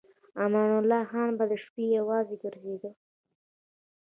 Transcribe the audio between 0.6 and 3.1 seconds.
الله خان به د شپې یوازې ګرځېده.